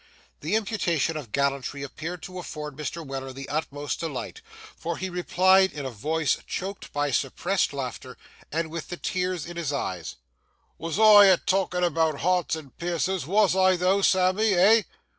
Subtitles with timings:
[0.39, 3.05] The imputation of gallantry appeared to afford Mr.
[3.05, 4.41] Weller the utmost delight,
[4.75, 8.17] for he replied in a voice choked by suppressed laughter,
[8.51, 10.15] and with the tears in his eyes,
[10.79, 14.81] 'Wos I a talkin' about hearts and piercers,—wos I though, Sammy, eh?